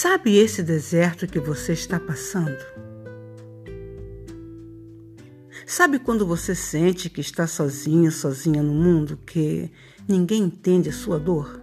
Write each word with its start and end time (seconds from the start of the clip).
Sabe 0.00 0.36
esse 0.36 0.62
deserto 0.62 1.26
que 1.26 1.40
você 1.40 1.72
está 1.72 1.98
passando? 1.98 2.56
Sabe 5.66 5.98
quando 5.98 6.24
você 6.24 6.54
sente 6.54 7.10
que 7.10 7.20
está 7.20 7.48
sozinho, 7.48 8.12
sozinha 8.12 8.62
no 8.62 8.72
mundo, 8.72 9.16
que 9.16 9.68
ninguém 10.06 10.44
entende 10.44 10.88
a 10.88 10.92
sua 10.92 11.18
dor? 11.18 11.60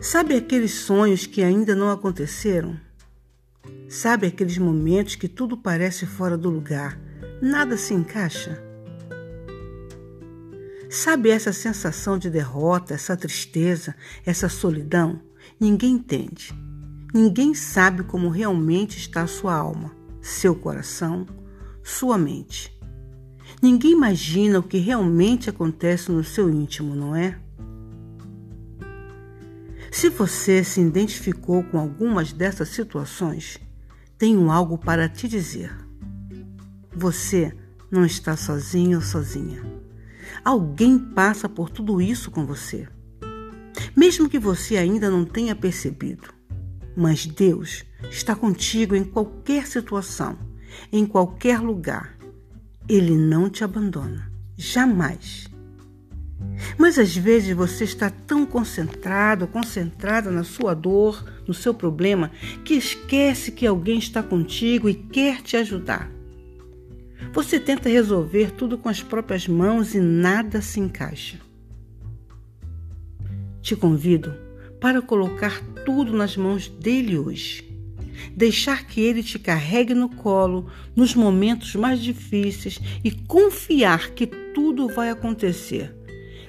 Sabe 0.00 0.34
aqueles 0.34 0.72
sonhos 0.72 1.26
que 1.26 1.42
ainda 1.42 1.74
não 1.74 1.90
aconteceram? 1.90 2.80
Sabe 3.86 4.28
aqueles 4.28 4.56
momentos 4.56 5.16
que 5.16 5.28
tudo 5.28 5.58
parece 5.58 6.06
fora 6.06 6.38
do 6.38 6.48
lugar, 6.48 6.98
nada 7.42 7.76
se 7.76 7.92
encaixa? 7.92 8.58
Sabe 10.88 11.28
essa 11.28 11.52
sensação 11.52 12.16
de 12.16 12.30
derrota, 12.30 12.94
essa 12.94 13.14
tristeza, 13.14 13.94
essa 14.24 14.48
solidão? 14.48 15.28
Ninguém 15.58 15.94
entende. 15.94 16.54
Ninguém 17.12 17.54
sabe 17.54 18.04
como 18.04 18.28
realmente 18.28 18.98
está 18.98 19.26
sua 19.26 19.54
alma, 19.54 19.90
seu 20.20 20.54
coração, 20.54 21.26
sua 21.82 22.16
mente. 22.16 22.72
Ninguém 23.60 23.92
imagina 23.92 24.58
o 24.58 24.62
que 24.62 24.78
realmente 24.78 25.50
acontece 25.50 26.10
no 26.12 26.22
seu 26.22 26.48
íntimo, 26.48 26.94
não 26.94 27.14
é? 27.16 27.38
Se 29.90 30.08
você 30.08 30.62
se 30.62 30.80
identificou 30.80 31.64
com 31.64 31.78
algumas 31.78 32.32
dessas 32.32 32.68
situações, 32.68 33.58
tenho 34.16 34.50
algo 34.50 34.78
para 34.78 35.08
te 35.08 35.26
dizer. 35.26 35.76
Você 36.94 37.52
não 37.90 38.06
está 38.06 38.36
sozinho 38.36 38.98
ou 38.98 39.04
sozinha. 39.04 39.62
Alguém 40.44 40.98
passa 40.98 41.48
por 41.48 41.68
tudo 41.70 42.00
isso 42.00 42.30
com 42.30 42.46
você. 42.46 42.88
Mesmo 44.00 44.30
que 44.30 44.38
você 44.38 44.78
ainda 44.78 45.10
não 45.10 45.26
tenha 45.26 45.54
percebido, 45.54 46.32
mas 46.96 47.26
Deus 47.26 47.84
está 48.10 48.34
contigo 48.34 48.96
em 48.96 49.04
qualquer 49.04 49.66
situação, 49.66 50.38
em 50.90 51.04
qualquer 51.04 51.60
lugar. 51.60 52.16
Ele 52.88 53.14
não 53.14 53.50
te 53.50 53.62
abandona, 53.62 54.32
jamais. 54.56 55.50
Mas 56.78 56.98
às 56.98 57.14
vezes 57.14 57.54
você 57.54 57.84
está 57.84 58.08
tão 58.08 58.46
concentrado, 58.46 59.46
concentrada 59.46 60.30
na 60.30 60.44
sua 60.44 60.72
dor, 60.72 61.22
no 61.46 61.52
seu 61.52 61.74
problema, 61.74 62.30
que 62.64 62.72
esquece 62.72 63.52
que 63.52 63.66
alguém 63.66 63.98
está 63.98 64.22
contigo 64.22 64.88
e 64.88 64.94
quer 64.94 65.42
te 65.42 65.58
ajudar. 65.58 66.10
Você 67.34 67.60
tenta 67.60 67.90
resolver 67.90 68.52
tudo 68.52 68.78
com 68.78 68.88
as 68.88 69.02
próprias 69.02 69.46
mãos 69.46 69.94
e 69.94 70.00
nada 70.00 70.62
se 70.62 70.80
encaixa. 70.80 71.49
Te 73.62 73.76
convido 73.76 74.34
para 74.80 75.02
colocar 75.02 75.60
tudo 75.84 76.12
nas 76.12 76.36
mãos 76.36 76.68
dele 76.68 77.18
hoje. 77.18 77.68
Deixar 78.34 78.86
que 78.86 79.00
ele 79.00 79.22
te 79.22 79.38
carregue 79.38 79.94
no 79.94 80.08
colo 80.08 80.70
nos 80.94 81.14
momentos 81.14 81.74
mais 81.74 82.00
difíceis 82.00 82.78
e 83.04 83.10
confiar 83.10 84.10
que 84.10 84.26
tudo 84.26 84.88
vai 84.88 85.10
acontecer, 85.10 85.94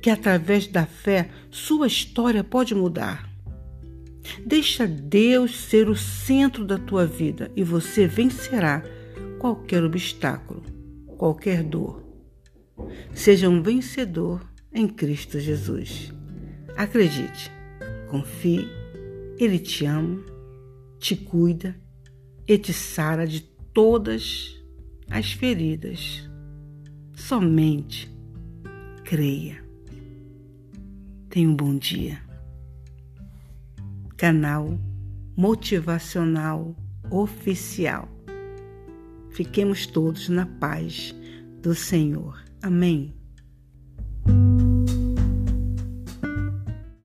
que 0.00 0.10
através 0.10 0.66
da 0.66 0.86
fé 0.86 1.30
sua 1.50 1.86
história 1.86 2.44
pode 2.44 2.74
mudar. 2.74 3.28
Deixa 4.44 4.86
Deus 4.86 5.56
ser 5.56 5.88
o 5.88 5.96
centro 5.96 6.64
da 6.64 6.78
tua 6.78 7.06
vida 7.06 7.50
e 7.56 7.62
você 7.62 8.06
vencerá 8.06 8.82
qualquer 9.38 9.84
obstáculo, 9.84 10.62
qualquer 11.06 11.62
dor. 11.62 12.04
Seja 13.14 13.48
um 13.48 13.62
vencedor 13.62 14.42
em 14.72 14.86
Cristo 14.86 15.38
Jesus. 15.38 16.15
Acredite, 16.76 17.50
confie, 18.10 18.68
Ele 19.38 19.58
te 19.58 19.86
ama, 19.86 20.22
te 20.98 21.16
cuida 21.16 21.74
e 22.46 22.58
te 22.58 22.72
sara 22.72 23.26
de 23.26 23.40
todas 23.72 24.54
as 25.10 25.32
feridas. 25.32 26.28
Somente 27.14 28.10
creia. 29.04 29.64
Tenha 31.30 31.48
um 31.48 31.56
bom 31.56 31.76
dia. 31.76 32.20
Canal 34.16 34.78
Motivacional 35.34 36.76
Oficial. 37.10 38.06
Fiquemos 39.30 39.86
todos 39.86 40.28
na 40.28 40.44
paz 40.44 41.14
do 41.62 41.74
Senhor. 41.74 42.42
Amém. 42.60 43.15